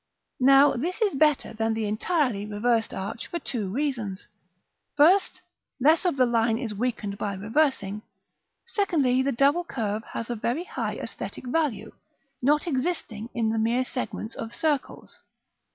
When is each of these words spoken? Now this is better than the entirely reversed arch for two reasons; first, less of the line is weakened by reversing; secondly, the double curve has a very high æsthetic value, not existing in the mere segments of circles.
Now 0.39 0.73
this 0.73 0.99
is 0.99 1.13
better 1.13 1.53
than 1.53 1.75
the 1.75 1.85
entirely 1.85 2.43
reversed 2.47 2.91
arch 2.91 3.27
for 3.27 3.37
two 3.37 3.69
reasons; 3.71 4.27
first, 4.97 5.41
less 5.79 6.05
of 6.05 6.17
the 6.17 6.25
line 6.25 6.57
is 6.57 6.73
weakened 6.73 7.19
by 7.19 7.35
reversing; 7.35 8.01
secondly, 8.65 9.21
the 9.21 9.31
double 9.31 9.63
curve 9.63 10.03
has 10.05 10.31
a 10.31 10.35
very 10.35 10.63
high 10.63 10.97
æsthetic 10.97 11.45
value, 11.51 11.91
not 12.41 12.65
existing 12.65 13.29
in 13.35 13.49
the 13.51 13.59
mere 13.59 13.85
segments 13.85 14.33
of 14.33 14.53
circles. 14.55 15.19